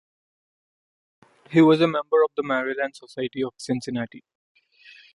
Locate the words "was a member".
1.61-2.23